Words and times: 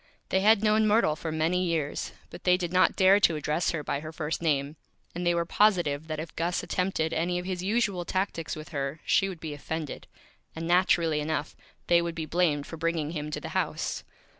They 0.29 0.39
had 0.39 0.63
known 0.63 0.87
Myrtle 0.87 1.15
for 1.15 1.31
many 1.31 1.63
Years; 1.63 2.11
but 2.31 2.43
they 2.43 2.57
did 2.57 2.73
not 2.73 2.95
dare 2.95 3.19
to 3.19 3.35
Address 3.35 3.69
her 3.69 3.83
by 3.83 3.99
her 3.99 4.11
First 4.11 4.41
Name, 4.41 4.75
and 5.13 5.27
they 5.27 5.35
were 5.35 5.45
Positive 5.45 6.07
that 6.07 6.19
if 6.19 6.35
Gus 6.35 6.63
attempted 6.63 7.13
any 7.13 7.37
of 7.37 7.45
his 7.45 7.61
usual 7.61 8.03
Tactics 8.03 8.55
with 8.55 8.69
her 8.69 8.99
she 9.05 9.29
would 9.29 9.39
be 9.39 9.53
Offended; 9.53 10.07
and, 10.55 10.65
naturally 10.67 11.19
enough, 11.19 11.55
they 11.85 12.01
would 12.01 12.15
be 12.15 12.25
Blamed 12.25 12.65
for 12.65 12.77
bringing 12.77 13.11
him 13.11 13.29
to 13.29 13.39
the 13.39 13.49
House. 13.49 14.03